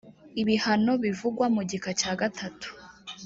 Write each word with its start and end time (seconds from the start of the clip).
ibihano 0.41 0.91
bivugwa 1.03 1.45
mu 1.55 1.61
gika 1.69 1.91
cya 1.99 2.11
gatatu 2.21 2.69